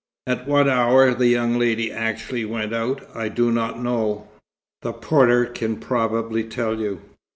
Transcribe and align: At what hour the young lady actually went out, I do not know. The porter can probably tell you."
At 0.25 0.47
what 0.47 0.67
hour 0.67 1.13
the 1.13 1.27
young 1.27 1.59
lady 1.59 1.91
actually 1.91 2.43
went 2.43 2.73
out, 2.73 3.07
I 3.15 3.29
do 3.29 3.51
not 3.51 3.79
know. 3.83 4.27
The 4.81 4.93
porter 4.93 5.45
can 5.45 5.77
probably 5.77 6.43
tell 6.43 6.79
you." 6.79 7.01